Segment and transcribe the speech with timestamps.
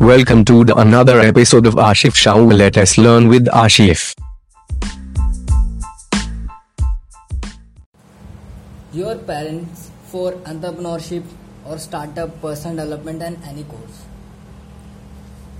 [0.00, 2.36] Welcome to the another episode of Ashif Show.
[2.44, 4.14] Let us learn with Ashif.
[8.92, 11.24] your parents for entrepreneurship
[11.66, 14.02] or startup personal development and any course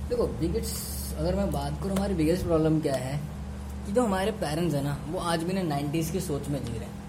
[0.09, 3.17] देखो biggest अगर मैं बात करूँ हमारी biggest problem क्या है
[3.85, 6.77] कि जो हमारे पेरेंट्स हैं ना वो आज भी ना नाइन्टीज़ की सोच में जी
[6.77, 7.03] रहे हैं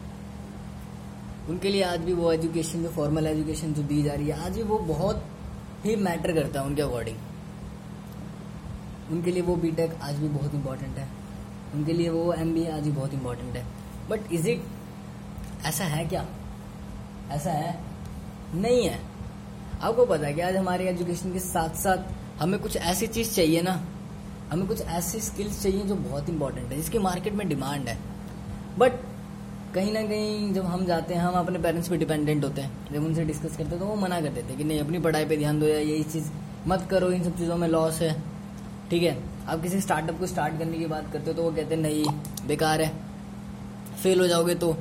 [1.50, 4.56] उनके लिए आज भी वो एजुकेशन जो फॉर्मल एजुकेशन जो दी जा रही है आज
[4.56, 5.22] भी वो बहुत
[5.86, 7.16] ही मैटर करता है उनके अकॉर्डिंग।
[9.10, 11.08] उनके लिए वो बीटेक आज भी बहुत इंपॉर्टेंट है।
[11.74, 13.64] उनके लिए वो एम आज भी बहुत इंपॉर्टेंट है।
[14.10, 14.64] बट इज़ इट
[15.64, 16.26] ऐसा है क्या?
[17.30, 17.80] ऐसा है?
[18.54, 19.00] नहीं है।
[19.80, 21.98] आपको पता है कि आज हमारे एजुकेशन के साथ साथ
[22.42, 23.86] हमें कुछ ऐसी चीज़ चाहिए ना।
[24.52, 27.98] हमें कुछ ऐसी स्किल्स चाहिए जो बहुत इंपॉर्टेंट है, जिसकी मार्केट में डिमांड है।
[28.78, 28.92] बट
[29.76, 33.04] कहीं ना कहीं जब हम जाते हैं, हम अपने पेरेंट्स पे डिपेंडेंट होते हैं। जब
[33.04, 35.36] उनसे डिस्कस करते हैं तो वो मना कर देते हैं कि नहीं, अपनी पढ़ाई पे
[35.36, 36.30] ध्यान दो या यही चीज़
[36.66, 38.22] मत करो, इन सब चीज़ों में लॉस है।
[38.90, 39.22] ठीक है?
[39.48, 42.04] आप किसी स्टार्टअप को स्टार्ट करने की बात करते हो तो वो कहते हैं, नहीं,
[42.46, 42.92] बेकार है।
[44.02, 44.76] फेल हो जाओगे तो।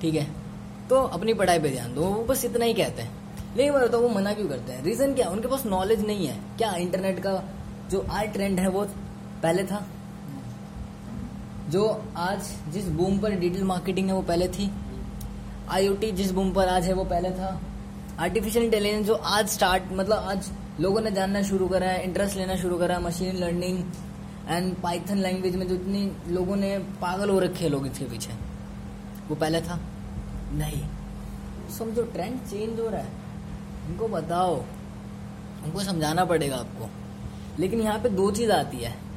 [0.00, 0.26] ठीक है?
[0.88, 3.10] तो अपनी पढ़ाई पे ध्यान दो, वो बस इतना ही कहते हैं।
[3.56, 4.84] लेकिन बात वो मना क्यों करते हैं?
[4.84, 5.28] रीजन क्या?
[5.28, 7.42] उनके पास नॉलेज नहीं है। क्या इंटरनेट का
[7.90, 8.84] जो आज ट्रेंड है, वो
[9.42, 9.86] पहले था?
[11.72, 11.84] जो
[12.16, 14.70] आज जिस बूम पर डिजिटल मार्केटिंग है वो पहले थी
[15.68, 17.60] आईओटी जिस बूम पर आज है वो पहले था।
[18.18, 20.50] आर्टिफिशियल इंटेलिजेंस जो आज स्टार्ट मतलब आज
[20.80, 23.78] लोगों ने जानना शुरू करा है इंटरेस्ट लेना शुरू करा है machine learning
[24.48, 28.32] and python language में जो इतनी लोगों ने पागल हो रखे लोग इसके पीछे।
[29.28, 29.78] वो पहले था।
[30.52, 30.82] नहीं।
[31.78, 33.08] समझो ट्रेंड चेंज हो रहा है,
[33.88, 34.56] उनको बताओ।
[35.64, 36.90] उनको समझाना पड़ेगा आपको।
[37.58, 39.11] लेकिन यहाँ पे दो चीज़ आती है।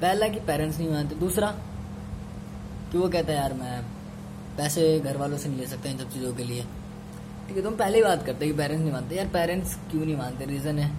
[0.00, 1.50] पहला कि पेरेंट्स नहीं मानते, दूसरा
[2.92, 3.82] कि वो कहता है, यार, मैं
[4.56, 6.62] पैसे घर वालों से नहीं ले सकता इन सब चीज़ों के लिए।
[7.48, 9.74] ठीक है तो हम पहले ही बात करते हैं कि पेरेंट्स नहीं मानते। यार पेरेंट्स
[9.90, 10.44] क्यों नहीं मानते?
[10.46, 10.90] रीज़न है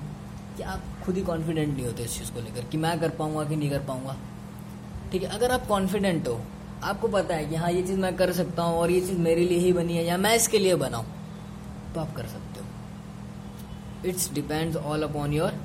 [0.58, 3.44] कि आप खुद ही कॉन्फिडेंट नहीं होते इस चीज़ को लेकर कि मैं कर पाऊँगा
[3.44, 4.16] कि नहीं कर पाऊँगा।
[5.12, 6.40] ठीक है, अगर आप कॉन्फिडेंट हो,
[6.84, 9.46] आपको पता है कि हाँ ये चीज़ मैं कर सकता हूँ और ये चीज़ मेरे
[9.46, 11.04] लिए ही बनी है या मैं इसके लिए बनाऊ
[11.96, 15.60] तो आप कर सकते हो। It's depends all upon your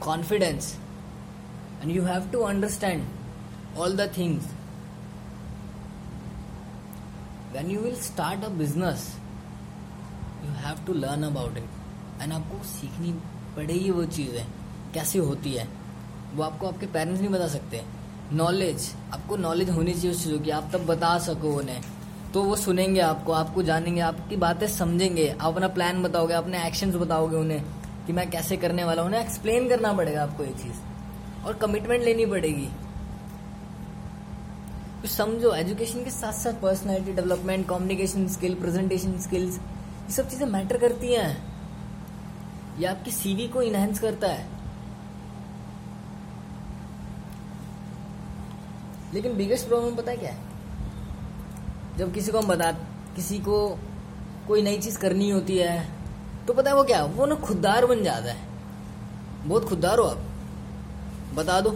[0.00, 0.74] confidence
[1.82, 3.04] and you have to understand
[3.78, 4.52] all the things
[7.54, 9.02] when you will start a business,
[10.44, 11.66] you have to learn about it.
[12.22, 13.12] And आपको सीखनी
[13.56, 14.46] पड़ेगी वो चीज़ें,
[14.94, 15.68] कैसे होती है।
[16.34, 17.82] वो आपको आपके पेरेंट्स नहीं बता सकते।
[18.32, 21.80] नॉलेज आपको नॉलेज होनी चाहिए उस चीज़ों की। आप तब बता सको उन्हें।
[22.32, 26.94] तो वो सुनेंगे आपको आपको जानेंगे, आपकी बातें समझेंगे। आप अपना प्लान बताओगे, अपने एक्शंस
[26.94, 27.62] बताओगे उन्हें
[28.06, 30.93] कि मैं कैसे करने वाला हूँ। उन्हें एक्सप्लेन करना पड़ेगा आपको ये चीज़।
[31.46, 32.68] और कमिटमेंट लेनी पड़ेगी।
[35.02, 40.46] तो समझो एजुकेशन के साथ साथ personality development communication skill presentation skills ये सब चीज़ें
[40.46, 41.54] मैटर करती हैं।
[42.78, 44.48] ये आपकी सीवी को इनहेंस करता है।
[49.14, 50.38] लेकिन बिगेस्ट प्रॉब्लम पता है क्या है?
[51.98, 52.70] जब किसी को हम बता,
[53.16, 53.78] किसी को
[54.48, 55.88] कोई नई चीज़ करनी होती है
[56.46, 57.04] तो पता है वो क्या?
[57.04, 58.48] वो ना खुददार बन जाता है।
[59.44, 60.18] बहुत खुददार हो आप।
[61.34, 61.70] बता दो।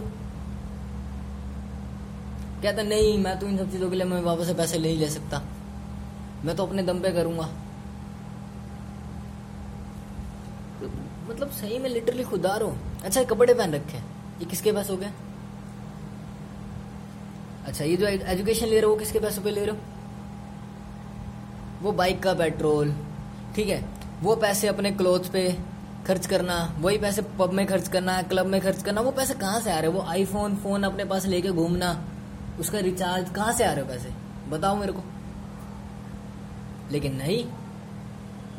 [2.63, 4.97] कहता, नहीं, मैं तो इन सब चीज़ों के लिए मैं वापस से पैसे ले ही
[4.97, 5.41] ले सकता।
[6.45, 7.49] मैं तो अपने दम पे करूँगा।
[11.29, 15.11] मतलब सही में लिटरली खुदार हो। अच्छा कपड़े पहन रखे ये किसके पास हो गया
[17.65, 19.81] अच्छा ये जो एजुकेशन ले रहे हो, वो किसके पैसों पे ले रहे हो?
[21.81, 22.93] वो बाइक का पेट्रोल
[23.55, 23.83] ठीक है?
[24.21, 25.49] वो पैसे अपने क्लोथ पे
[26.07, 29.59] खर्च करना, वही पैसे पब में खर्च करना क्लब में खर्च करना, वो पैसे कहाँ
[29.61, 32.05] से आ रहे वो आईफोन फ़ोन अपने पास लेके घूमना,
[32.59, 34.09] उसका रिचार्ज कहाँ से आ रहे हो पैसे?
[34.49, 35.03] बताओ मेरे को।
[36.91, 37.45] लेकिन नहीं,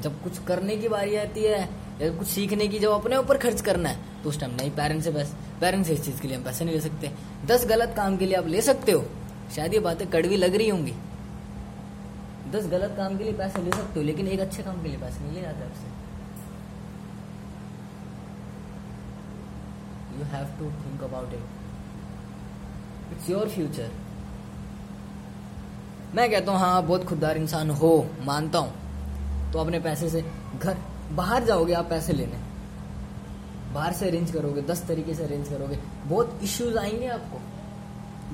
[0.00, 1.68] जब कुछ करने की बारी आती है,
[2.02, 5.04] या कुछ सीखने की, जब अपने ऊपर खर्च करना है तो उस टाइम नहीं पेरेंट्स
[5.04, 7.10] से पैसे पेरेंट्स से इस चीज़ के लिए हम पैसे नहीं ले सकते।
[7.46, 9.04] दस गलत काम के लिए आप ले सकते हो।
[9.56, 10.92] शायद ये बातें कड़वी लग रही होंगी।
[12.52, 14.98] दस गलत काम के लिए पैसे ले सकते हो, लेकिन एक अच्छे काम के लिए
[14.98, 16.09] पैसे नहीं ले जाते आपसे।
[20.20, 23.90] You have to think about it it's your future
[26.14, 28.72] मैं कहता हूँ हाँ बहुत खुददार इंसान हो, मानता हूँ.
[29.52, 30.24] तो अपने पैसे से
[30.58, 30.76] घर,
[31.12, 32.38] बाहर जाओगे आप पैसे लेने।
[33.74, 37.40] बाहर से अरेंज करोगे, दस तरीके से अरेंज करोगे। बहुत इश्यूज़ आएँगे आपको।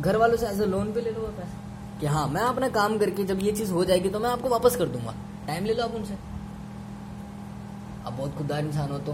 [0.03, 3.25] घर वालों से ए लोन पे ले लो पैसे। कि हाँ मैं अपना काम करके
[3.25, 5.15] जब ये चीज़ हो जाएगी तो मैं आपको वापस कर दूँगा।
[5.47, 6.15] टाइम ले लो आप उनसे।
[8.07, 9.13] आप बहुत खुददार इंसान हो तो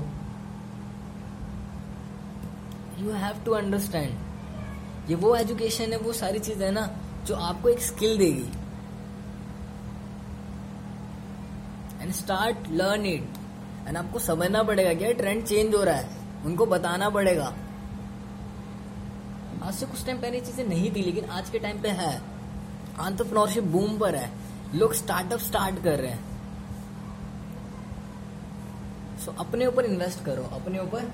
[3.03, 6.89] यू हैव टू अंडरस्टैंड ये वो एजुकेशन है वो सारी चीज़ है ना
[7.27, 8.49] जो आपको एक स्किल देगी.
[12.03, 13.39] And start learn it
[13.89, 16.09] and आपको समझना पड़ेगा कि ट्रेंड चेंज हो रहा है.
[16.45, 17.53] उनको बताना पड़ेगा.
[19.63, 22.23] आज से कुछ टाइम पहले चीज़ें नहीं थी लेकिन आज के टाइम पे है.
[23.01, 24.31] आंट्रप्रनोरशिप बूम पर है.
[24.75, 26.25] लोग स्टार्टअप स्टार्ट कर रहे हैं.
[29.25, 30.43] सो so, अपने ऊपर इन्वेस्ट करो.
[30.57, 31.11] अपने ऊपर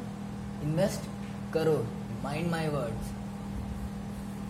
[0.63, 1.11] इन्वेस्ट
[1.55, 1.77] करो
[2.25, 3.07] माइंड माई वर्ड्स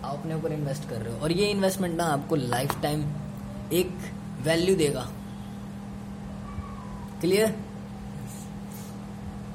[0.05, 3.03] आप अपने ऊपर इन्वेस्ट कर रहे हो। और ये इन्वेस्टमेंट ना आपको लाइफ टाइम
[3.73, 3.91] एक
[4.41, 5.07] वैल्यू देगा।
[7.21, 7.51] Clear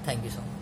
[0.08, 0.53] thank you so much